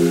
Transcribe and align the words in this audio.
Denne 0.00 0.08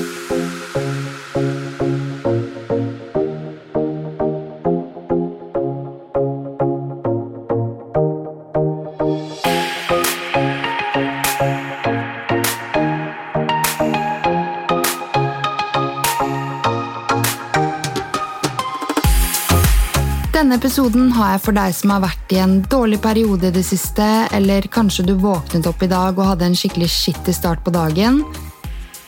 episoden 20.56 21.12
har 21.14 21.32
jeg 21.34 21.42
for 21.44 21.54
deg 21.58 21.74
som 21.74 21.90
har 21.96 22.02
vært 22.06 22.34
i 22.34 22.38
en 22.42 22.62
dårlig 22.70 23.00
periode 23.02 23.50
i 23.50 23.56
det 23.58 23.66
siste, 23.66 24.06
eller 24.38 24.62
kanskje 24.70 25.08
du 25.10 25.16
våknet 25.18 25.66
opp 25.70 25.82
i 25.82 25.90
dag 25.90 26.14
og 26.14 26.30
hadde 26.30 26.46
en 26.46 26.58
skikkelig 26.58 26.90
skittig 26.94 27.34
start 27.38 27.66
på 27.66 27.74
dagen. 27.74 28.22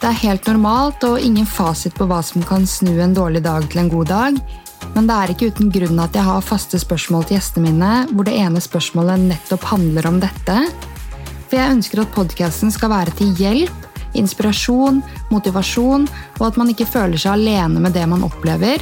Det 0.02 0.10
er 0.10 0.18
helt 0.24 0.48
normalt 0.50 1.04
og 1.06 1.22
ingen 1.22 1.46
fasit 1.46 1.94
på 1.94 2.08
hva 2.10 2.24
som 2.26 2.42
kan 2.42 2.64
snu 2.66 2.96
en 3.04 3.12
dårlig 3.14 3.44
dag 3.46 3.68
til 3.70 3.84
en 3.84 3.92
god 3.92 4.08
dag, 4.10 4.40
men 4.96 5.06
det 5.06 5.14
er 5.18 5.34
ikke 5.34 5.50
uten 5.54 5.70
grunn 5.70 6.02
at 6.02 6.16
jeg 6.18 6.26
har 6.26 6.42
faste 6.42 6.80
spørsmål 6.82 7.28
til 7.28 7.38
gjestene 7.38 7.70
mine, 7.70 7.92
hvor 8.10 8.26
det 8.26 8.34
ene 8.42 8.64
spørsmålet 8.66 9.28
nettopp 9.28 9.68
handler 9.70 10.10
om 10.10 10.18
dette. 10.24 10.56
For 11.46 11.60
jeg 11.60 11.76
ønsker 11.76 12.02
at 12.02 12.16
podkasten 12.16 12.74
skal 12.74 12.90
være 12.96 13.14
til 13.20 13.38
hjelp, 13.38 13.86
inspirasjon, 14.18 15.04
motivasjon, 15.30 16.10
og 16.40 16.48
at 16.50 16.58
man 16.58 16.74
ikke 16.74 16.90
føler 16.90 17.22
seg 17.22 17.36
alene 17.36 17.86
med 17.86 17.94
det 17.94 18.08
man 18.10 18.26
opplever. 18.26 18.82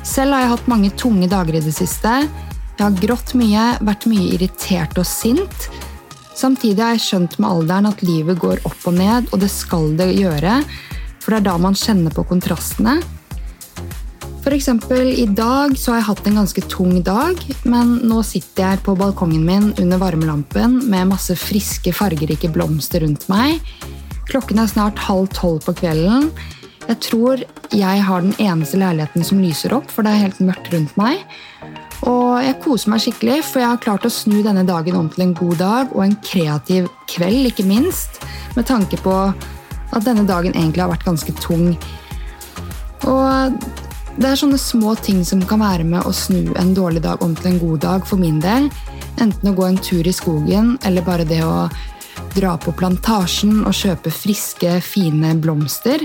Selv 0.00 0.32
har 0.32 0.46
jeg 0.46 0.54
hatt 0.54 0.72
mange 0.72 0.94
tunge 0.96 1.28
dager 1.28 1.60
i 1.60 1.64
det 1.66 1.76
siste. 1.76 2.22
Jeg 2.78 2.86
har 2.86 3.00
grått 3.04 3.36
mye, 3.36 3.68
vært 3.84 4.08
mye 4.08 4.32
irritert 4.38 4.96
og 4.96 5.04
sint. 5.04 5.68
Samtidig 6.36 6.82
har 6.82 6.96
jeg 6.96 7.04
skjønt 7.06 7.38
med 7.40 7.48
alderen 7.48 7.88
at 7.88 8.02
livet 8.04 8.38
går 8.42 8.60
opp 8.68 8.88
og 8.90 8.96
ned, 8.98 9.30
og 9.32 9.40
det 9.40 9.48
skal 9.52 9.94
det 9.96 10.10
gjøre, 10.18 10.58
for 11.22 11.32
det 11.32 11.38
er 11.40 11.46
da 11.48 11.54
man 11.60 11.78
kjenner 11.78 12.12
på 12.12 12.26
kontrastene. 12.28 12.98
Eksempel, 14.46 15.08
I 15.10 15.24
dag 15.26 15.72
så 15.74 15.90
har 15.90 15.98
jeg 15.98 16.06
hatt 16.06 16.28
en 16.30 16.36
ganske 16.38 16.62
tung 16.70 16.92
dag, 17.04 17.40
men 17.66 17.96
nå 18.06 18.20
sitter 18.24 18.62
jeg 18.62 18.82
på 18.86 18.94
balkongen 18.96 19.42
min 19.44 19.66
under 19.82 19.98
varmelampen 19.98 20.78
med 20.86 21.10
masse 21.10 21.34
friske, 21.40 21.90
fargerike 21.92 22.52
blomster 22.54 23.02
rundt 23.02 23.26
meg. 23.28 23.58
Klokken 24.30 24.62
er 24.62 24.70
snart 24.70 25.02
halv 25.02 25.26
tolv 25.34 25.66
på 25.66 25.74
kvelden. 25.82 26.30
Jeg 26.86 26.98
tror 27.02 27.42
jeg 27.74 28.06
har 28.06 28.22
den 28.22 28.36
eneste 28.38 28.78
leiligheten 28.78 29.26
som 29.26 29.42
lyser 29.42 29.74
opp, 29.74 29.90
for 29.90 30.06
det 30.06 30.14
er 30.14 30.24
helt 30.28 30.42
mørkt 30.46 30.70
rundt 30.72 30.94
meg. 31.00 31.26
Og 32.04 32.44
jeg 32.44 32.58
koser 32.64 32.92
meg 32.92 33.02
skikkelig, 33.02 33.40
for 33.48 33.62
jeg 33.62 33.72
har 33.72 33.82
klart 33.82 34.06
å 34.06 34.12
snu 34.12 34.42
denne 34.44 34.66
dagen 34.68 34.98
om 34.98 35.08
til 35.12 35.24
en 35.24 35.36
god 35.36 35.56
dag 35.62 35.94
og 35.96 36.04
en 36.04 36.18
kreativ 36.24 36.90
kveld, 37.10 37.48
ikke 37.48 37.66
minst, 37.66 38.20
med 38.56 38.68
tanke 38.68 39.00
på 39.00 39.14
at 39.96 40.04
denne 40.04 40.26
dagen 40.28 40.52
egentlig 40.54 40.84
har 40.84 40.92
vært 40.92 41.06
ganske 41.06 41.32
tung. 41.40 41.72
Og 43.06 43.58
det 44.16 44.28
er 44.28 44.38
sånne 44.40 44.60
små 44.60 44.94
ting 45.00 45.24
som 45.28 45.42
kan 45.48 45.60
være 45.60 45.84
med 45.88 46.06
å 46.08 46.14
snu 46.14 46.54
en 46.56 46.74
dårlig 46.76 47.02
dag 47.04 47.22
om 47.24 47.34
til 47.36 47.52
en 47.52 47.60
god 47.60 47.82
dag 47.84 48.06
for 48.08 48.20
min 48.20 48.38
del. 48.40 48.70
Enten 49.20 49.50
å 49.50 49.56
gå 49.56 49.66
en 49.68 49.80
tur 49.80 50.06
i 50.06 50.14
skogen, 50.14 50.74
eller 50.84 51.04
bare 51.04 51.26
det 51.28 51.42
å 51.44 51.66
dra 52.36 52.54
på 52.60 52.72
plantasjen 52.76 53.62
og 53.64 53.76
kjøpe 53.76 54.12
friske, 54.12 54.78
fine 54.84 55.34
blomster. 55.40 56.04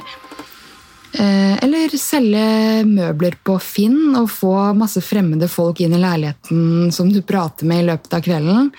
Eh, 1.11 1.63
eller 1.63 1.91
selge 1.99 2.85
møbler 2.87 3.35
på 3.43 3.57
Finn 3.59 4.13
og 4.15 4.29
få 4.31 4.53
masse 4.79 5.01
fremmede 5.03 5.49
folk 5.51 5.81
inn 5.83 5.97
i 5.97 5.99
leiligheten 5.99 6.91
som 6.95 7.09
du 7.11 7.19
prater 7.27 7.67
med 7.67 7.83
i 7.83 7.87
løpet 7.89 8.15
av 8.15 8.23
kvelden. 8.23 8.69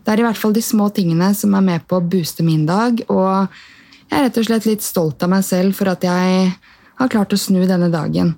Det 0.00 0.14
er 0.14 0.22
i 0.22 0.24
hvert 0.24 0.40
fall 0.40 0.56
de 0.56 0.62
små 0.64 0.88
tingene 0.96 1.34
som 1.36 1.52
er 1.54 1.66
med 1.66 1.84
på 1.88 1.98
å 1.98 2.04
booste 2.04 2.46
min 2.46 2.64
dag, 2.68 3.02
og 3.12 3.50
jeg 4.08 4.16
er 4.16 4.24
rett 4.24 4.38
og 4.40 4.46
slett 4.48 4.70
litt 4.70 4.86
stolt 4.86 5.20
av 5.22 5.30
meg 5.34 5.44
selv 5.46 5.76
for 5.76 5.92
at 5.92 6.06
jeg 6.06 6.48
har 7.00 7.12
klart 7.12 7.36
å 7.36 7.40
snu 7.40 7.60
denne 7.68 7.90
dagen. 7.92 8.32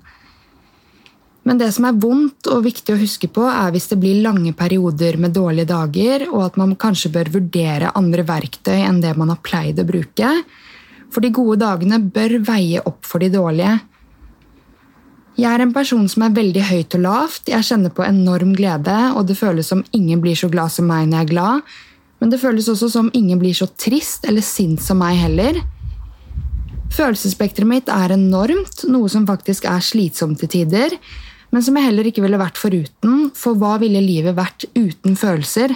Men 1.46 1.58
det 1.58 1.72
som 1.74 1.86
er 1.86 1.98
vondt 1.98 2.46
og 2.50 2.66
viktig 2.66 2.94
å 2.94 3.00
huske 3.00 3.30
på, 3.30 3.46
er 3.50 3.70
hvis 3.74 3.88
det 3.90 3.98
blir 4.02 4.20
lange 4.22 4.52
perioder 4.54 5.16
med 5.18 5.34
dårlige 5.34 5.70
dager, 5.70 6.26
og 6.30 6.44
at 6.50 6.58
man 6.60 6.74
kanskje 6.78 7.10
bør 7.14 7.32
vurdere 7.38 7.94
andre 7.98 8.26
verktøy 8.26 8.82
enn 8.82 9.00
det 9.02 9.14
man 9.18 9.32
har 9.32 9.40
pleid 9.42 9.80
å 9.82 9.86
bruke. 9.86 10.34
For 11.12 11.24
de 11.24 11.32
gode 11.34 11.60
dagene 11.60 12.00
bør 12.00 12.38
veie 12.46 12.82
opp 12.88 13.04
for 13.06 13.22
de 13.22 13.28
dårlige. 13.32 13.78
Jeg 15.36 15.48
er 15.48 15.62
en 15.64 15.72
person 15.72 16.04
som 16.12 16.26
er 16.26 16.34
veldig 16.36 16.62
høyt 16.68 16.96
og 16.98 17.04
lavt. 17.06 17.48
Jeg 17.48 17.64
kjenner 17.64 17.92
på 17.94 18.04
enorm 18.04 18.52
glede, 18.56 18.96
og 19.16 19.26
det 19.28 19.38
føles 19.38 19.70
som 19.72 19.84
ingen 19.96 20.20
blir 20.20 20.36
så 20.36 20.50
glad 20.52 20.72
som 20.74 20.88
meg 20.90 21.06
når 21.08 21.22
jeg 21.22 21.26
er 21.26 21.32
glad. 21.32 21.74
Men 22.20 22.32
det 22.32 22.40
føles 22.42 22.68
også 22.68 22.90
som 22.92 23.08
ingen 23.16 23.40
blir 23.40 23.56
så 23.56 23.66
trist 23.80 24.28
eller 24.28 24.44
sint 24.44 24.82
som 24.84 25.00
meg 25.00 25.16
heller. 25.18 25.62
Følelsesspekteret 26.92 27.68
mitt 27.68 27.88
er 27.90 28.12
enormt, 28.14 28.84
noe 28.92 29.08
som 29.10 29.24
faktisk 29.28 29.64
er 29.70 29.80
slitsomt 29.84 30.42
til 30.42 30.50
tider, 30.52 30.92
men 31.52 31.64
som 31.64 31.76
jeg 31.76 31.88
heller 31.88 32.08
ikke 32.08 32.22
ville 32.24 32.40
vært 32.40 32.60
foruten, 32.60 33.30
for 33.36 33.56
hva 33.60 33.78
ville 33.80 34.00
livet 34.04 34.36
vært 34.36 34.68
uten 34.76 35.16
følelser? 35.16 35.74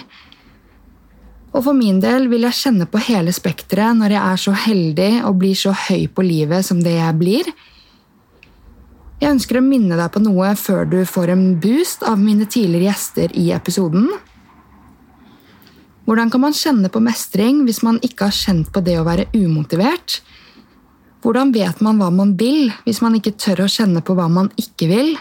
Og 1.57 1.63
for 1.65 1.73
min 1.73 1.97
del 1.97 2.27
vil 2.29 2.45
jeg 2.45 2.53
kjenne 2.53 2.85
på 2.85 3.01
hele 3.01 3.33
spekteret 3.33 3.97
når 3.97 4.13
jeg 4.13 4.21
er 4.21 4.41
så 4.43 4.53
heldig 4.67 5.11
og 5.25 5.39
blir 5.41 5.57
så 5.57 5.73
høy 5.73 6.05
på 6.13 6.25
livet 6.25 6.67
som 6.67 6.83
det 6.85 6.93
jeg 6.99 7.17
blir. 7.17 7.49
Jeg 9.17 9.33
ønsker 9.33 9.57
å 9.57 9.65
minne 9.65 9.97
deg 9.97 10.11
på 10.13 10.21
noe 10.21 10.51
før 10.61 10.85
du 10.85 10.99
får 11.09 11.31
en 11.33 11.45
boost 11.57 12.05
av 12.05 12.21
mine 12.21 12.45
tidligere 12.45 12.91
gjester 12.91 13.33
i 13.33 13.47
episoden. 13.55 14.05
Hvordan 16.05 16.29
kan 16.29 16.45
man 16.45 16.53
kjenne 16.55 16.91
på 16.93 17.01
mestring 17.01 17.63
hvis 17.65 17.81
man 17.83 17.97
ikke 18.05 18.29
har 18.29 18.37
kjent 18.37 18.69
på 18.71 18.83
det 18.85 18.99
å 19.01 19.07
være 19.07 19.25
umotivert? 19.33 20.19
Hvordan 21.25 21.49
vet 21.55 21.81
man 21.81 21.97
hva 21.97 22.11
man 22.13 22.35
vil 22.37 22.69
hvis 22.85 23.01
man 23.01 23.17
ikke 23.17 23.33
tør 23.33 23.65
å 23.65 23.71
kjenne 23.71 24.05
på 24.05 24.13
hva 24.13 24.29
man 24.29 24.53
ikke 24.61 24.91
vil? 24.93 25.17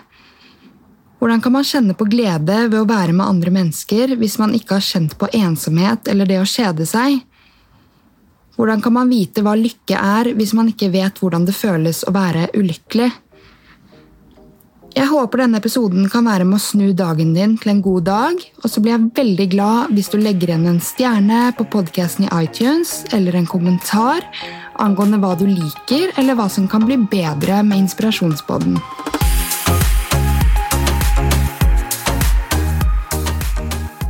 Hvordan 1.18 1.40
kan 1.40 1.54
man 1.54 1.64
kjenne 1.64 1.94
på 1.96 2.06
glede 2.12 2.58
ved 2.68 2.76
å 2.76 2.88
være 2.88 3.14
med 3.16 3.24
andre 3.26 3.52
mennesker 3.54 4.12
hvis 4.20 4.36
man 4.38 4.52
ikke 4.56 4.76
har 4.76 4.84
kjent 4.84 5.16
på 5.16 5.30
ensomhet 5.32 6.10
eller 6.12 6.28
det 6.28 6.42
å 6.42 6.48
kjede 6.48 6.84
seg? 6.88 7.22
Hvordan 8.56 8.82
kan 8.84 8.94
man 8.96 9.12
vite 9.12 9.44
hva 9.44 9.54
lykke 9.56 9.96
er 9.96 10.32
hvis 10.36 10.52
man 10.56 10.68
ikke 10.72 10.90
vet 10.92 11.20
hvordan 11.20 11.44
det 11.48 11.56
føles 11.56 12.04
å 12.08 12.12
være 12.12 12.50
ulykkelig? 12.56 13.08
Jeg 14.96 15.10
håper 15.10 15.42
denne 15.42 15.58
episoden 15.60 16.06
kan 16.08 16.24
være 16.24 16.46
med 16.48 16.56
å 16.56 16.64
snu 16.64 16.86
dagen 16.96 17.34
din 17.36 17.58
til 17.60 17.74
en 17.74 17.82
god 17.84 18.06
dag, 18.08 18.38
og 18.62 18.70
så 18.72 18.80
blir 18.80 18.94
jeg 18.94 19.10
veldig 19.18 19.46
glad 19.52 19.92
hvis 19.92 20.08
du 20.08 20.16
legger 20.16 20.54
igjen 20.54 20.64
en 20.70 20.80
stjerne 20.80 21.40
på 21.58 21.66
podkasten 21.74 22.24
i 22.24 22.30
iTunes 22.46 23.02
eller 23.12 23.36
en 23.36 23.48
kommentar 23.50 24.24
angående 24.80 25.20
hva 25.20 25.34
du 25.36 25.44
liker, 25.48 26.16
eller 26.16 26.36
hva 26.36 26.48
som 26.52 26.64
kan 26.68 26.88
bli 26.88 26.96
bedre 27.12 27.60
med 27.64 27.84
inspirasjonsboden. 27.84 28.80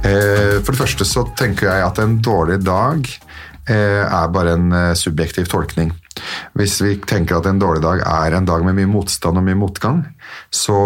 For 0.06 0.72
det 0.72 0.80
første 0.80 1.06
så 1.08 1.26
tenker 1.38 1.70
jeg 1.70 1.86
at 1.86 2.00
en 2.02 2.18
dårlig 2.22 2.60
dag 2.64 3.08
eh, 3.70 4.02
er 4.04 4.34
bare 4.34 4.56
en 4.56 4.72
eh, 4.72 4.92
subjektiv 4.98 5.48
tolkning. 5.50 5.92
Hvis 6.56 6.78
vi 6.80 6.94
tenker 7.04 7.36
at 7.36 7.46
en 7.48 7.58
dårlig 7.60 7.82
dag 7.84 8.00
er 8.00 8.36
en 8.36 8.46
dag 8.48 8.64
med 8.64 8.78
mye 8.78 8.88
motstand 8.88 9.36
og 9.36 9.44
mye 9.44 9.58
motgang, 9.58 9.98
så, 10.54 10.78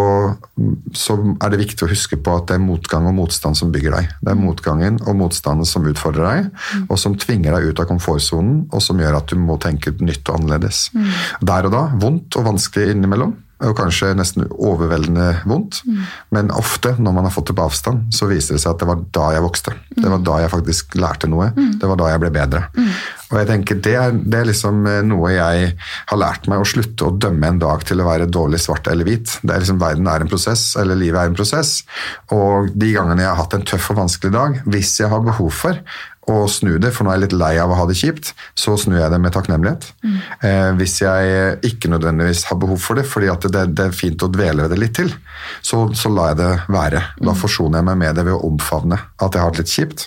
så, 0.96 1.16
er 1.38 1.52
det 1.52 1.60
viktig 1.62 1.86
å 1.86 1.90
huske 1.90 2.18
på 2.18 2.34
at 2.34 2.48
det 2.50 2.58
er 2.58 2.64
motgang 2.64 3.06
og 3.08 3.16
motstand 3.20 3.58
som 3.58 3.70
bygger 3.74 3.94
deg. 3.94 4.10
Det 4.20 4.32
er 4.32 4.40
motgangen 4.40 4.98
og 5.04 5.20
motstanden 5.20 5.68
som 5.68 5.86
utfordrer 5.90 6.26
deg, 6.26 6.64
og 6.88 6.98
som 7.00 7.16
tvinger 7.20 7.54
deg 7.56 7.70
ut 7.70 7.82
av 7.82 7.90
komfortsonen, 7.92 8.64
og 8.72 8.82
som 8.84 9.00
gjør 9.00 9.20
at 9.20 9.30
du 9.30 9.38
må 9.40 9.58
tenke 9.62 9.94
nytt 10.00 10.24
og 10.26 10.40
annerledes. 10.40 10.88
Mm. 10.96 11.12
Der 11.52 11.70
og 11.70 11.76
da, 11.76 11.84
vondt 12.02 12.40
og 12.40 12.50
vanskelig 12.50 12.96
innimellom, 12.96 13.36
og 13.60 13.76
kanskje 13.76 14.14
nesten 14.16 14.46
overveldende 14.50 15.42
vondt. 15.48 15.82
Mm. 15.84 16.02
Men 16.36 16.52
ofte 16.56 16.94
når 16.98 17.16
man 17.16 17.26
har 17.28 17.34
fått 17.34 17.50
det 17.50 17.56
på 17.58 17.66
avstand, 17.66 18.08
så 18.16 18.28
viser 18.30 18.56
det 18.56 18.62
seg 18.64 18.74
at 18.74 18.82
det 18.82 18.88
var 18.88 19.02
da 19.16 19.30
jeg 19.36 19.44
vokste. 19.44 19.74
Mm. 19.76 19.96
Det 20.00 20.12
var 20.14 20.22
da 20.30 20.36
jeg 20.44 20.52
faktisk 20.54 20.96
lærte 21.00 21.30
noe. 21.30 21.50
Mm. 21.56 21.72
Det 21.80 21.90
var 21.90 22.00
da 22.00 22.12
jeg 22.12 22.22
ble 22.22 22.32
bedre. 22.34 22.62
Mm. 22.76 22.92
Og 23.30 23.36
jeg 23.38 23.46
tenker 23.46 23.82
det 23.84 23.94
er, 23.94 24.14
det 24.16 24.38
er, 24.40 24.48
liksom 24.48 24.80
eh, 24.90 25.02
noe 25.06 25.30
jeg 25.34 25.72
har 26.10 26.18
lært 26.18 26.48
meg, 26.50 26.62
å 26.62 26.66
slutte 26.66 27.06
å 27.06 27.14
dømme 27.14 27.52
en 27.52 27.60
dag 27.62 27.84
til 27.86 28.02
å 28.02 28.08
være 28.08 28.30
dårlig 28.32 28.62
svart 28.64 28.90
eller 28.90 29.06
hvit. 29.06 29.36
Det 29.44 29.54
er 29.54 29.62
liksom 29.62 29.80
Verden 29.80 30.08
er 30.10 30.24
en 30.24 30.30
prosess, 30.32 30.64
eller 30.80 30.98
livet 30.98 31.20
er 31.20 31.30
en 31.30 31.38
prosess. 31.38 31.76
Og 32.34 32.72
de 32.74 32.90
gangene 32.96 33.22
jeg 33.22 33.30
har 33.30 33.38
hatt 33.38 33.54
en 33.56 33.66
tøff 33.70 33.92
og 33.92 34.00
vanskelig 34.02 34.34
dag, 34.34 34.58
hvis 34.72 34.96
jeg 35.02 35.12
har 35.12 35.22
behov 35.26 35.52
for 35.54 35.78
og 36.28 36.50
snu 36.52 36.74
det, 36.82 36.90
for 36.92 37.06
nå 37.06 37.12
er 37.12 37.16
jeg 37.16 37.24
litt 37.24 37.36
lei 37.40 37.54
av 37.62 37.72
å 37.72 37.76
ha 37.78 37.86
det 37.88 37.96
kjipt, 37.96 38.34
så 38.58 38.74
snur 38.78 38.98
jeg 39.00 39.12
det 39.12 39.18
med 39.22 39.32
takknemlighet. 39.34 39.86
Mm. 40.04 40.18
Eh, 40.46 40.68
hvis 40.76 40.98
jeg 41.00 41.56
ikke 41.66 41.90
nødvendigvis 41.90 42.44
har 42.50 42.58
behov 42.60 42.82
for 42.82 43.00
det, 43.00 43.06
fordi 43.08 43.30
det, 43.46 43.64
det, 43.72 43.86
er 43.88 43.96
fint 43.96 44.22
å 44.22 44.28
dvele 44.32 44.66
ved 44.66 44.74
det 44.74 44.80
litt 44.82 44.94
til, 44.98 45.10
så, 45.64 45.86
så 45.96 46.12
lar 46.12 46.34
jeg 46.34 46.40
det 46.42 46.52
være. 46.76 47.02
Da 47.22 47.32
mm. 47.32 47.40
forsoner 47.40 47.80
jeg 47.80 47.88
meg 47.88 48.00
med 48.04 48.20
det 48.20 48.26
ved 48.28 48.36
å 48.36 48.52
omfavne 48.52 49.00
at 49.00 49.32
jeg 49.32 49.44
har 49.46 49.56
det 49.56 49.64
litt 49.64 49.74
kjipt, 49.74 50.06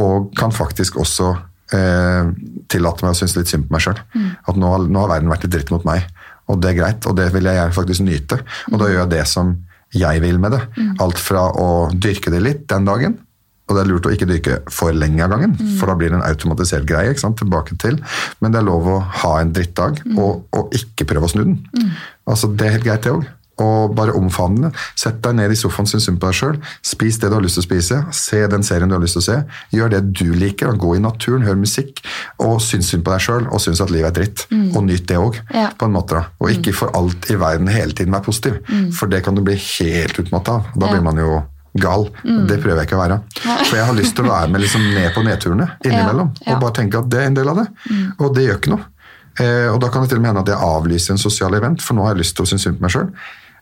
og 0.00 0.32
kan 0.40 0.54
faktisk 0.56 0.98
også 1.04 1.30
eh, 1.76 2.34
tillate 2.72 3.04
meg 3.04 3.14
å 3.14 3.20
synes 3.20 3.36
litt 3.38 3.52
synd 3.52 3.68
på 3.68 3.76
meg 3.76 3.84
sjøl. 3.84 4.00
Mm. 4.16 4.28
At 4.50 4.60
nå, 4.64 4.74
nå, 4.88 5.04
har 5.04 5.14
verden 5.14 5.32
vært 5.32 5.46
litt 5.46 5.56
dritt 5.58 5.74
mot 5.76 5.86
meg, 5.86 6.08
og 6.50 6.62
det 6.64 6.72
er 6.72 6.80
greit, 6.80 7.06
og 7.06 7.20
det 7.20 7.30
vil 7.36 7.52
jeg 7.52 7.76
faktisk 7.76 8.08
nyte. 8.08 8.40
Og 8.72 8.78
da 8.78 8.86
mm. 8.86 8.90
gjør 8.90 9.02
jeg 9.04 9.12
det 9.18 9.26
som 9.28 9.58
jeg 9.94 10.22
vil 10.22 10.38
med 10.40 10.56
det. 10.56 10.64
Mm. 10.78 10.94
Alt 11.04 11.20
fra 11.20 11.50
å 11.52 11.68
dyrke 11.92 12.32
det 12.32 12.42
litt 12.42 12.68
den 12.70 12.88
dagen, 12.88 13.20
Og 13.70 13.76
det 13.76 13.84
er 13.86 13.90
lurt 13.92 14.06
å 14.10 14.10
ikke 14.12 14.26
dykke 14.26 14.58
for 14.74 14.90
lenge 14.92 15.22
av 15.22 15.30
gangen, 15.30 15.54
for 15.78 15.86
da 15.86 15.94
blir 15.94 16.10
det 16.10 16.18
en 16.18 16.26
automatisert 16.26 16.84
greie. 16.90 17.10
ikke 17.14 17.22
sant? 17.22 17.38
Tilbake 17.38 17.78
til. 17.78 18.00
Men 18.42 18.50
det 18.52 18.58
er 18.58 18.66
lov 18.66 18.88
å 18.90 19.00
ha 19.22 19.36
en 19.40 19.52
drittdag, 19.54 20.02
og, 20.18 20.42
og 20.52 20.74
ikke 20.74 21.06
prøve 21.06 21.24
å 21.28 21.30
snu 21.30 21.44
den. 21.44 21.60
Altså, 22.26 22.50
Det 22.50 22.66
er 22.66 22.72
helt 22.78 22.84
greit, 22.84 23.02
det 23.06 23.12
òg. 23.14 23.28
Og 23.60 23.92
bare 23.94 24.14
omfavne 24.16 24.70
det. 24.70 24.78
Sett 24.96 25.18
deg 25.20 25.34
ned 25.36 25.52
i 25.52 25.56
sofaen, 25.60 25.84
syns 25.86 26.06
synd 26.08 26.16
på 26.18 26.30
deg 26.30 26.36
sjøl. 26.38 26.54
Spis 26.82 27.18
det 27.20 27.28
du 27.28 27.34
har 27.36 27.42
lyst 27.44 27.58
til 27.58 27.62
å 27.62 27.66
spise. 27.66 27.98
Se 28.16 28.38
den 28.48 28.62
serien 28.64 28.88
du 28.88 28.94
har 28.96 29.02
lyst 29.02 29.18
til 29.18 29.20
å 29.20 29.26
se. 29.26 29.36
Gjør 29.76 29.90
det 29.92 30.00
du 30.16 30.32
liker. 30.32 30.72
Gå 30.80 30.94
i 30.96 31.02
naturen, 31.04 31.44
hør 31.44 31.58
musikk. 31.60 32.00
Og 32.40 32.56
syns 32.64 32.88
synd 32.88 33.04
på 33.04 33.12
deg 33.12 33.20
sjøl, 33.20 33.50
og 33.52 33.60
syns 33.60 33.82
at 33.84 33.92
livet 33.92 34.08
er 34.14 34.16
dritt. 34.22 34.46
Og 34.72 34.80
nyt 34.88 35.04
det 35.06 35.18
òg, 35.20 35.36
Ja. 35.52 35.68
på 35.76 35.84
en 35.84 35.92
måte. 35.92 36.16
da. 36.16 36.24
Og 36.40 36.48
ikke 36.56 36.72
for 36.72 36.88
alt 36.96 37.28
i 37.30 37.36
verden 37.36 37.68
hele 37.68 37.92
tiden 37.92 38.12
være 38.16 38.24
positiv. 38.24 38.56
For 38.96 39.06
det 39.12 39.24
kan 39.24 39.34
du 39.36 39.42
bli 39.44 39.56
helt 39.60 40.16
utmatta 40.16 40.48
av. 40.56 40.64
Da 40.78 40.86
Ja. 40.86 40.92
blir 40.94 41.02
man 41.04 41.16
jo 41.20 41.42
gal. 41.78 42.08
Det 42.24 42.58
prøver 42.62 42.82
jeg 42.82 42.88
ikke 42.88 42.98
å 42.98 43.02
være. 43.02 43.18
For 43.42 43.76
jeg 43.78 43.86
har 43.86 43.98
lyst 43.98 44.16
til 44.18 44.26
å 44.26 44.32
være 44.32 44.50
med 44.52 44.64
liksom 44.64 44.86
ned 44.94 45.10
på 45.14 45.22
nedturene 45.26 45.68
innimellom. 45.86 46.32
Ja, 46.40 46.46
ja. 46.46 46.54
Og 46.56 46.64
bare 46.64 46.76
tenke 46.80 47.02
at 47.02 47.10
det 47.12 47.20
er 47.22 47.30
en 47.30 47.36
del 47.38 47.52
av 47.52 47.60
det. 47.62 47.68
Og 48.18 48.32
det 48.36 48.48
gjør 48.48 48.58
ikke 48.60 48.74
noe. 48.74 48.88
Eh, 49.40 49.68
og 49.70 49.78
da 49.82 49.90
kan 49.92 50.02
det 50.04 50.10
til 50.10 50.18
og 50.18 50.24
med 50.24 50.32
hende 50.32 50.42
at 50.42 50.50
jeg 50.52 50.66
avlyser 50.66 51.14
en 51.14 51.22
sosial 51.22 51.54
event, 51.56 51.84
for 51.84 51.96
nå 51.96 52.04
har 52.04 52.16
jeg 52.16 52.24
lyst 52.24 52.36
til 52.36 52.46
å 52.46 52.50
synes 52.50 52.66
synd 52.66 52.80
på 52.80 52.86
meg 52.86 52.94
sjøl. 52.96 53.08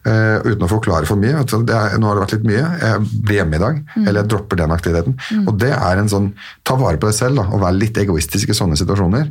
Uh, 0.08 0.38
uten 0.46 0.62
å 0.62 0.68
forklare 0.70 1.08
for 1.08 1.20
mye. 1.20 1.34
Er, 1.42 1.96
nå 1.98 2.06
har 2.06 2.16
det 2.16 2.22
vært 2.22 2.34
litt 2.36 2.44
mye. 2.48 2.62
Jeg 2.80 3.08
blir 3.26 3.40
hjemme 3.40 3.58
i 3.58 3.60
dag. 3.60 3.80
Eller 3.98 4.22
jeg 4.22 4.30
dropper 4.30 4.60
den 4.60 4.72
aktiviteten. 4.72 5.16
Og 5.42 5.58
det 5.60 5.72
er 5.74 6.00
en 6.00 6.08
sånn 6.08 6.30
Ta 6.64 6.78
vare 6.80 7.00
på 7.02 7.10
deg 7.10 7.16
selv 7.18 7.42
da, 7.42 7.48
og 7.50 7.64
vær 7.64 7.76
litt 7.76 7.98
egoistisk 8.00 8.54
i 8.54 8.56
sånne 8.56 8.78
situasjoner. 8.78 9.26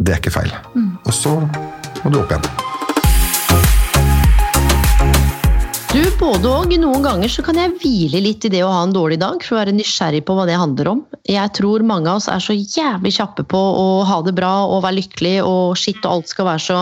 Det 0.00 0.16
er 0.16 0.20
ikke 0.20 0.34
feil. 0.34 0.52
Og 1.06 1.14
så 1.14 1.38
må 1.38 2.12
du 2.12 2.20
opp 2.20 2.34
igjen. 2.34 2.68
Du, 5.90 6.04
både 6.20 6.46
og. 6.46 6.70
Noen 6.78 7.02
ganger 7.02 7.30
så 7.32 7.42
kan 7.42 7.56
jeg 7.58 7.72
hvile 7.80 8.20
litt 8.22 8.44
i 8.46 8.50
det 8.52 8.60
å 8.62 8.68
ha 8.70 8.84
en 8.86 8.92
dårlig 8.94 9.16
dag, 9.18 9.40
for 9.42 9.56
å 9.56 9.58
være 9.58 9.72
nysgjerrig 9.74 10.20
på 10.22 10.36
hva 10.38 10.44
det 10.46 10.54
handler 10.54 10.86
om. 10.92 11.00
Jeg 11.26 11.50
tror 11.58 11.82
mange 11.82 12.06
av 12.06 12.20
oss 12.20 12.28
er 12.30 12.42
så 12.44 12.54
jævlig 12.54 13.10
kjappe 13.16 13.42
på 13.50 13.58
å 13.58 13.86
ha 14.06 14.20
det 14.22 14.36
bra 14.36 14.52
og 14.70 14.84
være 14.84 15.00
lykkelig, 15.00 15.34
og 15.42 15.74
shit 15.80 15.98
og 16.04 16.12
alt 16.12 16.30
skal 16.30 16.46
være 16.46 16.62
så 16.62 16.78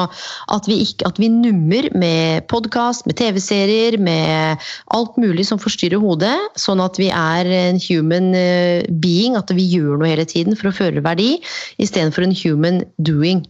At 0.52 0.68
vi, 0.68 0.76
ikke, 0.84 1.08
at 1.08 1.16
vi 1.22 1.30
nummer 1.32 1.88
med 1.96 2.44
podkast, 2.52 3.08
med 3.08 3.16
TV-serier, 3.16 3.96
med 3.96 4.68
alt 4.92 5.16
mulig 5.16 5.48
som 5.48 5.62
forstyrrer 5.62 6.04
hodet, 6.04 6.36
sånn 6.60 6.84
at 6.84 7.00
vi 7.00 7.08
er 7.08 7.48
en 7.62 7.80
human 7.88 8.34
eh, 8.36 8.84
being, 9.00 9.40
at 9.40 9.48
vi 9.56 9.64
gjør 9.72 10.02
noe 10.02 10.12
hele 10.12 10.28
tiden 10.28 10.52
for 10.58 10.68
å 10.68 10.76
føre 10.82 11.04
verdi, 11.04 11.38
istedenfor 11.80 12.28
en 12.28 12.36
human 12.36 12.84
doing. 13.00 13.46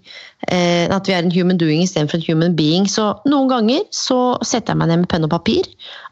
Eh, 0.46 0.86
at 0.86 1.08
vi 1.10 1.16
er 1.16 1.24
en 1.24 1.34
human 1.34 1.58
doing 1.58 1.82
istedenfor 1.82 2.20
en 2.20 2.26
human 2.28 2.54
being. 2.54 2.86
Så 2.86 3.10
noen 3.26 3.50
ganger 3.50 3.82
så 3.90 4.38
setter 4.46 4.72
jeg 4.76 4.82
meg 4.84 4.92
ned 4.92 5.02
med 5.02 5.10
penn 5.10 5.26
og 5.26 5.32
papir. 5.34 5.47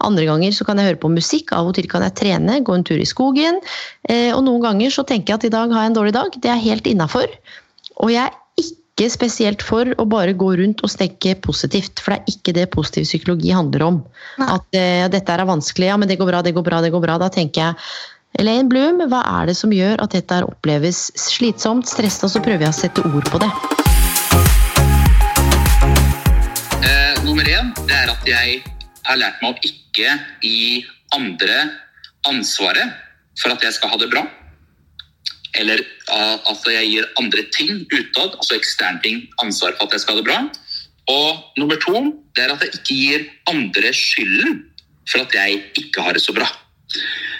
Andre 0.06 0.26
ganger 0.28 0.54
så 0.54 0.66
kan 0.68 0.80
jeg 0.80 0.90
høre 0.90 1.02
på 1.02 1.12
musikk. 1.12 1.52
Av 1.56 1.68
og 1.68 1.76
til 1.76 1.88
kan 1.90 2.04
jeg 2.06 2.16
trene, 2.18 2.60
gå 2.64 2.74
en 2.76 2.86
tur 2.86 3.00
i 3.00 3.08
skogen. 3.08 3.60
Eh, 4.08 4.32
og 4.32 4.44
noen 4.46 4.64
ganger 4.64 4.94
så 4.94 5.06
tenker 5.06 5.34
jeg 5.34 5.40
at 5.40 5.46
i 5.50 5.54
dag 5.54 5.72
har 5.74 5.86
jeg 5.86 5.92
en 5.92 6.00
dårlig 6.00 6.16
dag. 6.16 6.40
Det 6.42 6.52
er 6.52 6.64
helt 6.64 6.90
innafor. 6.90 7.30
Og 8.02 8.12
jeg 8.12 8.24
er 8.26 8.34
ikke 8.96 9.10
spesielt 9.12 9.62
for 9.64 9.88
å 10.00 10.08
bare 10.08 10.32
gå 10.36 10.54
rundt 10.56 10.82
og 10.84 10.92
tenke 10.96 11.34
positivt, 11.44 12.00
for 12.00 12.14
det 12.14 12.18
er 12.18 12.36
ikke 12.36 12.54
det 12.56 12.66
positiv 12.72 13.04
psykologi 13.04 13.52
handler 13.52 13.84
om. 13.84 14.02
Nei. 14.40 14.50
At 14.56 14.78
eh, 14.78 15.06
dette 15.12 15.32
er 15.32 15.48
vanskelig, 15.48 15.90
ja, 15.92 15.96
men 16.00 16.08
det 16.08 16.20
går 16.20 16.30
bra, 16.32 16.44
det 16.44 16.54
går 16.56 16.64
bra, 16.64 16.80
det 16.84 16.92
går 16.94 17.04
bra. 17.04 17.18
Da 17.20 17.28
tenker 17.32 17.60
jeg 17.68 17.74
Elaine 18.40 18.68
Bloom, 18.68 19.00
hva 19.08 19.22
er 19.40 19.50
det 19.50 19.56
som 19.56 19.72
gjør 19.72 20.00
at 20.04 20.16
dette 20.16 20.42
oppleves 20.44 21.06
slitsomt, 21.16 21.88
stressende, 21.88 22.28
og 22.28 22.34
så 22.34 22.44
prøver 22.44 22.66
jeg 22.66 22.72
å 22.72 22.78
sette 22.80 23.04
ord 23.08 23.28
på 23.32 23.40
det. 23.40 23.50
Eh, 26.84 27.12
nummer 27.24 27.48
én 27.48 27.72
det 27.84 28.00
er 28.00 28.12
at 28.12 28.28
jeg 28.28 28.75
har 29.06 29.20
lært 29.20 29.42
meg 29.42 29.54
å 29.54 29.68
ikke 29.70 30.16
gi 30.42 30.84
andre 31.14 31.58
ansvaret 32.28 32.94
for 33.40 33.54
at 33.54 33.64
jeg 33.64 33.76
skal 33.76 33.92
ha 33.92 34.00
det 34.00 34.10
bra. 34.12 34.24
Eller 35.56 35.80
at 36.12 36.68
jeg 36.68 36.90
gir 36.90 37.08
andre 37.20 37.46
ting 37.54 37.84
utad, 37.92 38.36
altså 38.36 38.58
eksterne 38.58 39.00
ting, 39.04 39.22
ansvar 39.42 39.76
for 39.76 39.86
at 39.86 39.96
jeg 39.96 40.04
skal 40.04 40.16
ha 40.16 40.22
det 40.22 40.28
bra. 40.28 40.40
Og 41.12 41.60
nummer 41.60 41.78
to 41.80 42.00
det 42.36 42.44
er 42.44 42.54
at 42.54 42.64
jeg 42.64 42.74
ikke 42.74 42.96
gir 42.98 43.26
andre 43.52 43.92
skylden 43.94 44.64
for 45.06 45.22
at 45.22 45.36
jeg 45.36 45.62
ikke 45.78 46.02
har 46.02 46.16
det 46.16 46.24
så 46.24 46.34
bra. 46.36 46.48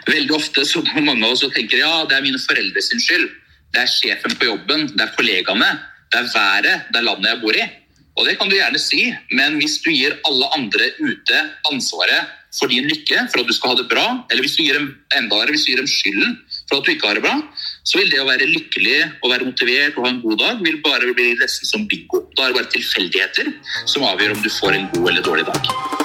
Veldig 0.07 0.37
ofte 0.37 0.65
så 0.69 0.83
mange 1.09 1.19
av 1.25 1.35
oss 1.35 1.45
tenker 1.57 1.83
ja, 1.83 2.05
det 2.09 2.19
er 2.19 2.25
mine 2.25 2.41
foreldres 2.43 2.93
skyld. 2.95 3.27
Det 3.75 3.83
er 3.83 3.91
sjefen 3.91 4.37
på 4.39 4.49
jobben, 4.49 4.87
det 4.95 5.03
er 5.03 5.13
kollegaene, 5.19 5.69
det 6.13 6.23
er 6.23 6.31
været, 6.33 6.87
det 6.93 7.01
er 7.01 7.05
landet 7.05 7.33
jeg 7.33 7.43
bor 7.43 7.59
i. 7.59 7.67
Og 8.17 8.25
det 8.25 8.39
kan 8.41 8.49
du 8.49 8.57
gjerne 8.57 8.81
si, 8.81 9.11
men 9.37 9.59
hvis 9.61 9.79
du 9.85 9.91
gir 9.93 10.17
alle 10.29 10.49
andre 10.57 10.89
ute 11.03 11.41
ansvaret 11.69 12.33
for 12.57 12.73
din 12.73 12.87
lykke, 12.89 13.27
for 13.29 13.43
at 13.43 13.49
du 13.49 13.53
skal 13.53 13.75
ha 13.75 13.79
det 13.83 13.89
bra, 13.91 14.05
eller 14.31 14.47
hvis 14.47 14.57
du 14.57 14.63
gir 14.65 14.79
dem 14.79 14.89
enda 15.19 15.43
hvis 15.51 15.67
du 15.67 15.73
gir 15.73 15.83
dem 15.83 15.91
skylden 15.91 16.39
for 16.71 16.79
at 16.79 16.87
du 16.87 16.95
ikke 16.95 17.11
har 17.11 17.21
det 17.21 17.27
bra, 17.27 17.35
så 17.85 18.01
vil 18.01 18.09
det 18.13 18.23
å 18.23 18.29
være 18.29 18.49
lykkelig 18.49 18.97
og 19.21 19.31
være 19.35 19.51
motivert 19.51 19.99
og 19.99 20.09
ha 20.09 20.15
en 20.15 20.25
god 20.25 20.41
dag 20.41 20.65
vil 20.65 20.81
bare 20.87 21.13
bli 21.13 21.29
nesten 21.43 21.69
som 21.69 21.85
bingo. 21.91 22.25
Da 22.39 22.49
er 22.49 22.55
det 22.55 22.63
bare 22.63 22.73
tilfeldigheter 22.79 23.53
som 23.85 24.09
avgjør 24.09 24.39
om 24.39 24.43
du 24.43 24.51
får 24.63 24.81
en 24.81 24.91
god 24.97 25.13
eller 25.13 25.29
dårlig 25.29 25.49
dag. 25.53 25.96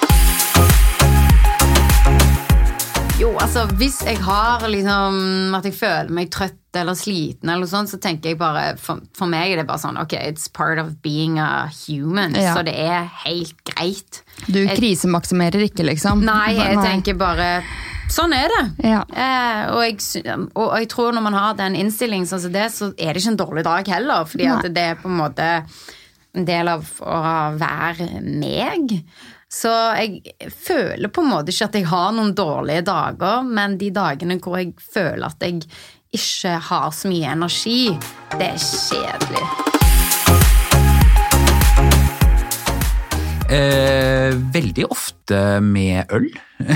Jo, 3.21 3.29
altså 3.37 3.67
hvis 3.77 3.99
jeg 4.07 4.17
har 4.25 4.63
liksom 4.71 5.53
At 5.57 5.65
jeg 5.67 5.75
føler 5.77 6.09
meg 6.15 6.31
trøtt 6.33 6.57
eller 6.79 6.95
sliten, 6.95 7.49
eller 7.51 7.65
noe 7.65 7.69
sånt, 7.69 7.89
så 7.91 7.99
tenker 8.01 8.31
jeg 8.31 8.39
bare 8.39 8.77
For, 8.81 9.01
for 9.17 9.29
meg 9.29 9.51
er 9.51 9.59
det 9.61 9.67
bare 9.69 9.81
sånn 9.83 9.99
Ok, 10.01 10.15
it's 10.17 10.47
part 10.51 10.79
of 10.81 10.93
being 11.03 11.37
a 11.41 11.67
human, 11.83 12.33
Ja. 12.39 12.55
så 12.55 12.63
det 12.65 12.73
er 12.79 13.09
helt 13.25 13.57
greit. 13.67 14.21
Du 14.47 14.61
Jeg- 14.63 14.77
krisemaksimerer 14.79 15.61
ikke, 15.67 15.83
liksom? 15.85 16.23
Nei, 16.25 16.53
jeg 16.57 16.77
tenker 16.81 17.17
bare 17.19 17.63
Sånn 18.11 18.33
er 18.35 18.49
det. 18.51 18.89
Ja. 18.89 19.03
Eh, 19.07 19.69
og, 19.71 19.83
jeg, 19.85 20.33
og 20.59 20.73
jeg 20.81 20.89
tror 20.91 21.13
når 21.15 21.23
man 21.23 21.33
har 21.37 21.53
den 21.55 21.77
innstillingen 21.79 22.27
sånn 22.27 22.41
som 22.43 22.51
det, 22.51 22.65
så 22.75 22.89
er 22.99 23.13
det 23.13 23.21
ikke 23.21 23.31
en 23.31 23.37
dårlig 23.39 23.63
dag 23.63 23.87
heller. 23.87 24.25
Fordi 24.27 24.49
at 24.51 24.65
Nei. 24.65 24.71
det 24.75 24.83
er 24.83 24.97
på 24.99 25.07
en 25.07 25.15
måte 25.15 25.45
en 26.35 26.43
del 26.49 26.67
av 26.73 26.89
å 26.99 27.21
være 27.55 28.09
meg. 28.27 28.97
Så 29.51 29.71
jeg 29.99 30.51
føler 30.55 31.11
på 31.11 31.23
en 31.25 31.33
måte 31.33 31.51
ikke 31.51 31.67
at 31.67 31.75
jeg 31.75 31.89
har 31.91 32.13
noen 32.15 32.31
dårlige 32.37 32.85
dager, 32.87 33.43
men 33.43 33.75
de 33.81 33.91
dagene 33.91 34.39
hvor 34.39 34.55
jeg 34.61 34.71
føler 34.93 35.27
at 35.27 35.43
jeg 35.43 35.65
ikke 36.15 36.55
har 36.69 36.87
så 36.95 37.11
mye 37.11 37.35
energi, 37.35 37.83
det 38.37 38.53
er 38.53 38.63
kjedelig. 38.63 39.70
Eh, 43.51 44.31
veldig 44.53 44.85
ofte 44.87 45.59
med 45.59 46.07
øl. 46.15 46.29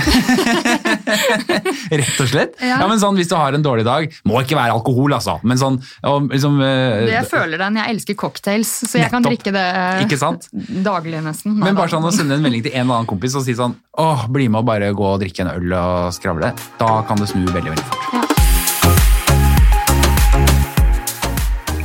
Rett 1.96 2.18
og 2.20 2.28
slett. 2.28 2.56
Ja. 2.60 2.74
Ja. 2.82 2.88
men 2.90 2.98
sånn, 3.00 3.16
Hvis 3.16 3.30
du 3.30 3.36
har 3.38 3.54
en 3.54 3.62
dårlig 3.64 3.84
dag 3.86 4.10
Må 4.26 4.40
ikke 4.42 4.58
være 4.58 4.74
alkohol, 4.74 5.14
altså. 5.14 5.36
Men 5.46 5.60
sånn 5.60 5.76
og 6.04 6.26
liksom, 6.34 6.58
eh, 6.66 7.06
Jeg 7.14 7.28
føler 7.30 7.62
den. 7.62 7.78
Jeg 7.80 7.94
elsker 7.94 8.18
cocktails, 8.18 8.72
så 8.90 8.98
jeg 9.00 9.08
kan 9.14 9.24
drikke 9.24 9.54
det 9.54 9.64
Ikke 10.04 10.18
sant? 10.20 10.50
daglig, 10.52 11.22
nesten. 11.24 11.54
Nei, 11.54 11.70
Men 11.70 11.78
bare 11.80 11.94
sånn 11.94 12.04
å 12.04 12.12
sende 12.12 12.36
en 12.36 12.44
melding 12.44 12.66
til 12.66 12.74
en 12.74 12.82
eller 12.84 12.98
annen 13.00 13.08
kompis 13.14 13.38
og 13.38 13.46
si 13.46 13.56
sånn 13.56 13.78
Åh, 13.96 14.26
bli 14.28 14.50
med 14.50 14.60
og 14.60 14.68
bare 14.68 14.92
gå 14.92 15.06
og 15.14 15.20
drikke 15.22 15.46
en 15.46 15.54
øl 15.54 15.72
og 15.78 16.12
skravle. 16.12 16.52
Da 16.76 16.90
kan 17.08 17.16
det 17.22 17.30
snu 17.32 17.46
veldig, 17.46 17.72
veldig 17.72 17.86
fort. 17.88 18.32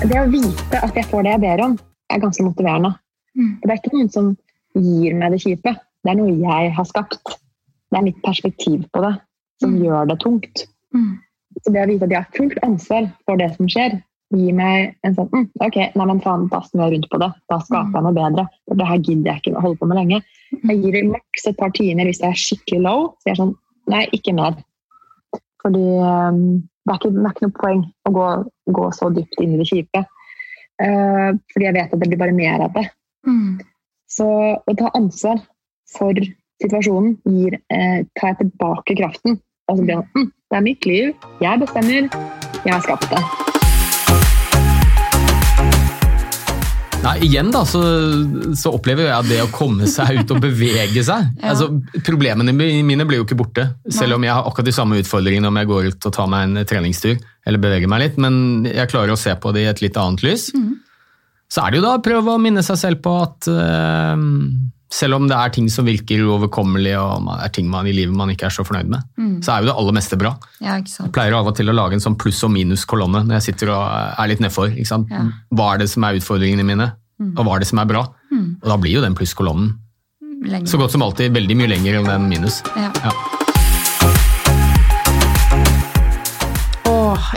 Det 0.01 0.17
å 0.19 0.27
vite 0.27 0.83
at 0.83 0.95
jeg 0.97 1.07
får 1.07 1.23
det 1.23 1.31
jeg 1.37 1.43
ber 1.47 1.61
om, 1.69 1.79
er 2.11 2.19
ganske 2.19 2.43
motiverende. 2.43 2.91
Mm. 3.37 3.51
Det 3.61 3.69
er 3.71 3.77
ikke 3.79 3.93
noen 3.95 4.09
som 4.11 4.33
gir 4.77 5.15
meg 5.17 5.33
det 5.35 5.41
kjipe. 5.43 5.73
Det 6.01 6.11
er 6.13 6.17
noe 6.19 6.35
jeg 6.37 6.71
har 6.75 6.87
skapt. 6.89 7.35
Det 7.91 7.99
er 7.99 8.05
mitt 8.07 8.21
perspektiv 8.23 8.85
på 8.93 9.03
det 9.03 9.15
som 9.61 9.75
Mm. 9.75 9.81
gjør 9.83 10.07
det 10.07 10.19
tungt. 10.19 10.63
Mm. 10.95 11.19
Så 11.61 11.73
det 11.73 11.83
å 11.83 11.89
vite 11.89 12.03
at 12.07 12.11
jeg 12.11 12.23
har 12.23 12.37
fullt 12.37 12.59
ansvar 12.63 13.11
for 13.25 13.37
det 13.37 13.55
som 13.55 13.67
skjer, 13.67 14.01
gir 14.31 14.53
meg 14.55 14.95
en 15.03 15.13
sånn 15.15 15.27
mm, 15.29 15.49
Ok, 15.61 15.75
nei, 15.75 16.05
men 16.07 16.21
faen, 16.23 16.47
da 16.47 16.61
snur 16.63 16.85
jeg 16.87 16.93
rundt 16.95 17.09
på 17.11 17.19
det. 17.19 17.31
Da 17.51 17.57
skaper 17.59 17.97
jeg 17.99 18.03
noe 18.05 18.15
bedre. 18.15 18.45
For 18.67 18.79
det 18.79 18.87
her 18.87 18.97
gidder 19.03 19.31
jeg 19.33 19.41
ikke 19.43 19.61
holde 19.61 19.77
på 19.81 19.89
med 19.91 19.97
lenge. 19.99 20.21
Jeg 20.63 20.77
gir 20.81 20.91
det 20.95 21.03
maks 21.11 21.47
et 21.47 21.57
par 21.59 21.71
timer 21.75 22.07
hvis 22.07 22.21
jeg 22.23 22.31
er 22.31 22.39
skikkelig 22.39 22.81
low. 22.81 23.03
Så 23.19 23.27
jeg 23.27 23.35
er 23.35 23.41
sånn 23.43 23.55
Nei, 23.91 24.05
ikke 24.13 24.31
mer. 24.37 24.55
Fordi 25.61 25.81
um, 25.99 26.61
det, 26.61 26.93
er 26.93 26.97
ikke, 26.99 27.09
det 27.11 27.25
er 27.25 27.33
ikke 27.33 27.47
noe 27.47 27.55
poeng 27.59 27.79
å 28.07 28.11
gå, 28.15 28.27
gå 28.77 28.85
så 28.95 29.09
dypt 29.11 29.39
inn 29.41 29.55
i 29.55 29.59
det 29.59 29.67
kjipe. 29.67 30.03
Uh, 30.79 31.33
fordi 31.51 31.65
jeg 31.65 31.75
vet 31.75 31.91
at 31.93 31.99
det 31.99 32.07
blir 32.07 32.21
bare 32.21 32.35
mer 32.37 32.63
av 32.67 32.77
det. 32.77 32.85
Mm. 34.11 34.17
Så 34.17 34.27
å 34.67 34.75
ta 34.75 34.91
ansvar 34.93 35.39
for 35.91 36.13
situasjonen 36.61 37.17
gir, 37.25 37.53
eh, 37.71 38.03
tar 38.19 38.33
jeg 38.33 38.37
tilbake 38.41 38.97
kraften. 38.97 39.39
Og 39.69 39.77
så 39.77 39.83
blir 39.85 39.95
det 39.95 40.03
sånn, 40.03 40.25
mm, 40.25 40.31
det 40.51 40.57
er 40.57 40.61
mitt 40.61 40.85
liv, 40.85 41.13
jeg 41.39 41.59
bestemmer, 41.59 42.09
jeg 42.65 42.73
har 42.73 42.81
skapt 42.81 43.09
det. 43.09 43.21
Nei, 47.01 47.15
igjen 47.25 47.49
da, 47.49 47.63
så, 47.65 47.79
så 48.53 48.75
opplever 48.75 49.07
jeg 49.07 49.29
det 49.31 49.39
å 49.41 49.49
komme 49.49 49.87
seg 49.89 50.19
ut 50.19 50.35
og 50.35 50.43
bevege 50.43 51.01
seg 51.01 51.31
altså, 51.49 51.71
Problemene 52.05 52.53
mine 52.53 53.07
blir 53.09 53.17
jo 53.17 53.25
ikke 53.25 53.39
borte, 53.39 53.65
selv 53.89 54.19
om 54.19 54.27
jeg 54.27 54.35
har 54.35 54.45
akkurat 54.45 54.69
de 54.69 54.75
samme 54.75 54.99
utfordringene 55.01 55.49
om 55.49 55.57
jeg 55.57 55.71
går 55.71 55.87
ut 55.89 56.09
og 56.11 56.13
tar 56.13 56.29
meg 56.29 56.45
en 56.45 56.61
treningstur 56.69 57.15
eller 57.15 57.63
beveger 57.63 57.89
meg 57.89 58.03
litt, 58.03 58.21
men 58.21 58.67
jeg 58.69 58.91
klarer 58.91 59.15
å 59.15 59.17
se 59.17 59.33
på 59.33 59.49
det 59.55 59.65
i 59.65 59.71
et 59.71 59.81
litt 59.81 59.97
annet 59.97 60.21
lys. 60.27 60.51
Så 61.51 61.65
er 61.65 61.71
det 61.73 61.81
jo 61.81 61.83
da 61.83 61.97
å 61.97 62.03
prøve 62.03 62.31
å 62.31 62.39
minne 62.39 62.61
seg 62.63 62.77
selv 62.79 63.01
på 63.03 63.11
at 63.25 63.47
eh, 63.51 64.21
Selv 64.91 65.15
om 65.15 65.27
det 65.27 65.35
er 65.39 65.51
ting 65.55 65.69
som 65.71 65.85
virker 65.87 66.19
uoverkommelig 66.27 66.93
og 66.99 67.21
man- 67.23 67.39
er 67.39 67.47
ting 67.55 67.69
man 67.71 67.87
i 67.87 67.93
livet 67.95 68.11
man 68.15 68.27
ikke 68.33 68.49
er 68.49 68.51
så 68.55 68.65
fornøyd 68.67 68.89
med, 68.91 69.05
så 69.43 69.53
er 69.53 69.61
jo 69.63 69.69
det 69.69 69.75
aller 69.79 69.95
meste 69.95 70.17
bra. 70.19 70.33
Ja, 70.59 70.75
ikke 70.81 71.05
Jeg 71.05 71.11
pleier 71.15 71.33
av 71.37 71.47
og 71.47 71.55
til 71.55 71.71
å 71.71 71.75
lage 71.77 71.93
en 71.95 72.03
sånn 72.03 72.17
pluss- 72.19 72.43
og 72.43 72.51
minuskolonne 72.51 73.21
når 73.23 73.37
jeg 73.39 73.45
sitter 73.55 73.71
og 73.71 74.19
er 74.19 74.27
litt 74.27 74.41
nedfor. 74.43 74.67
sant? 74.85 75.07
Ja. 75.09 75.23
Hva 75.55 75.73
er 75.75 75.77
det 75.79 75.89
som 75.89 76.03
er 76.03 76.19
utfordringene 76.19 76.65
mine, 76.67 76.89
og 77.37 77.45
hva 77.45 77.55
er 77.55 77.59
det 77.59 77.67
som 77.71 77.79
er 77.79 77.85
bra? 77.85 78.03
Og 78.03 78.67
da 78.67 78.75
blir 78.77 78.91
jo 78.99 79.01
den 79.01 79.15
plusskolonnen 79.15 79.77
så 80.67 80.77
godt 80.77 80.91
som 80.91 81.01
alltid 81.03 81.31
veldig 81.31 81.55
mye 81.55 81.69
lenger 81.69 81.99
enn 82.01 82.05
den 82.11 82.27
minus. 82.27 82.61
Ja. 82.75 82.91
Ja. 83.03 83.11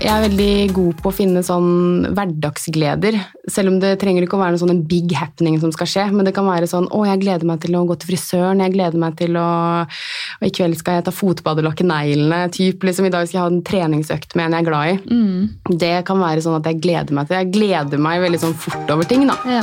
Jeg 0.02 0.10
er 0.10 0.24
veldig 0.24 0.74
god 0.74 0.96
på 1.02 1.10
å 1.10 1.14
finne 1.14 1.42
sånn 1.46 2.08
hverdagsgleder. 2.16 3.18
Selv 3.50 3.70
om 3.70 3.76
det 3.82 3.92
trenger 4.02 4.24
ikke 4.26 4.34
å 4.38 4.40
være 4.40 4.56
noe 4.56 4.62
sånn 4.62 4.72
en 4.74 4.82
big 4.90 5.14
happening 5.14 5.60
som 5.62 5.70
skal 5.74 5.90
skje. 5.90 6.06
Men 6.10 6.26
det 6.26 6.34
kan 6.34 6.48
være 6.48 6.66
sånn 6.70 6.88
å, 6.90 7.04
jeg 7.06 7.22
gleder 7.22 7.46
meg 7.46 7.62
til 7.62 7.76
å 7.78 7.84
gå 7.86 7.96
til 8.00 8.10
frisøren, 8.10 8.62
jeg 8.64 8.74
gleder 8.74 9.00
meg 9.00 9.14
til 9.20 9.38
å 9.38 9.46
og 9.84 10.46
I 10.48 10.52
kveld 10.54 10.76
skal 10.80 10.98
jeg 10.98 11.06
ta 11.06 11.14
fotbad 11.14 11.60
og 11.62 11.68
lakke 11.68 11.86
neglene. 11.86 12.42
Typ, 12.54 12.82
liksom, 12.86 13.06
I 13.06 13.14
dag 13.14 13.28
skal 13.28 13.38
jeg 13.38 13.44
ha 13.44 13.52
en 13.52 13.64
treningsøkt 13.66 14.34
med 14.34 14.48
en 14.48 14.58
jeg 14.58 14.64
er 14.64 14.68
glad 14.68 14.90
i. 14.90 14.96
Det 15.84 15.94
kan 16.08 16.22
være 16.22 16.42
sånn 16.44 16.58
at 16.58 16.68
jeg 16.68 16.82
gleder 16.82 17.14
meg 17.14 17.28
til 17.28 17.38
Jeg 17.38 17.52
gleder 17.54 18.02
meg 18.02 18.24
veldig 18.24 18.42
sånn 18.42 18.56
fort 18.58 18.94
over 18.94 19.06
ting, 19.08 19.28
da. 19.30 19.38
Ja. 19.46 19.62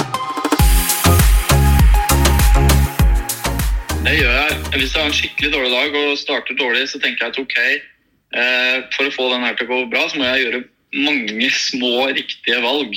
Det 4.02 4.16
gjør 4.18 4.38
jeg. 4.40 4.60
Hvis 4.80 4.94
jeg 4.96 4.98
har 4.98 5.10
en 5.10 5.18
skikkelig 5.18 5.52
dårlig 5.54 5.72
dag 5.76 5.98
og 6.02 6.20
starter 6.20 6.58
dårlig, 6.58 6.88
så 6.90 7.00
tenker 7.04 7.28
jeg 7.28 7.36
at 7.36 7.42
ok, 7.42 7.58
for 8.96 9.08
å 9.08 9.16
få 9.16 9.26
den 9.34 9.44
her 9.44 9.58
til 9.60 9.68
å 9.68 9.72
gå 9.72 9.90
bra, 9.92 10.06
så 10.08 10.20
må 10.20 10.28
jeg 10.30 10.46
gjøre 10.46 10.62
mange 11.08 11.50
små 11.56 12.08
riktige 12.16 12.62
valg. 12.64 12.96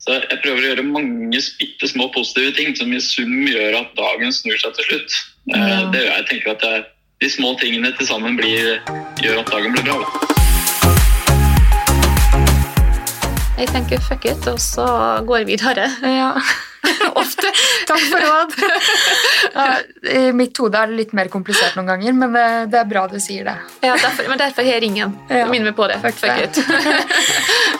Så 0.00 0.16
jeg 0.16 0.40
prøver 0.40 0.62
å 0.62 0.68
gjøre 0.70 0.86
mange 0.88 1.40
bitte 1.60 1.88
små 1.88 2.08
positive 2.14 2.54
ting 2.56 2.72
som 2.76 2.92
i 2.92 3.00
sum 3.04 3.44
gjør 3.48 3.76
at 3.82 3.92
dagen 3.98 4.32
snur 4.32 4.56
seg 4.60 4.72
til 4.78 4.88
slutt. 4.88 5.18
Eh, 5.52 5.60
Ja. 5.60 5.90
Det 5.92 6.00
gjør 6.00 6.08
jeg. 6.08 6.16
Jeg 6.16 6.26
tenker 6.30 6.50
at 6.54 6.64
jeg, 6.64 6.84
de 7.20 7.28
små 7.28 7.52
tingene 7.60 7.92
til 7.98 8.08
sammen 8.08 8.36
blir, 8.40 8.80
gjør 9.20 9.42
at 9.42 9.52
dagen 9.52 9.76
blir 9.76 9.84
bra. 9.84 9.98
Jeg 13.60 13.68
tenker 13.68 14.00
fuck 14.00 14.24
it, 14.24 14.46
og 14.48 14.56
så 14.56 14.86
går 15.28 15.44
vi 15.44 15.56
videre. 15.56 15.90
Ja. 16.00 16.32
Ofte. 17.22 17.50
Takk 17.86 18.04
for 18.08 18.24
råd. 18.24 18.54
Ja, 19.54 19.66
I 20.10 20.32
mitt 20.36 20.58
hode 20.60 20.78
er 20.80 20.90
det 20.90 20.98
litt 21.00 21.12
mer 21.16 21.28
komplisert 21.32 21.76
noen 21.76 21.90
ganger, 21.92 22.16
men 22.16 22.32
det, 22.36 22.46
det 22.72 22.80
er 22.82 22.88
bra 22.88 23.06
du 23.10 23.18
sier 23.20 23.46
det. 23.48 23.56
Ja, 23.84 23.94
derfor, 24.00 24.28
men 24.30 24.40
derfor 24.40 24.64
har 24.64 24.78
jeg 24.78 24.84
ringen. 24.86 25.16
Ja. 25.28 25.46
Minn 25.50 25.66
meg 25.66 25.76
på 25.76 25.88
det. 25.90 26.00
Fuck 26.04 26.20
Fuck, 26.20 26.60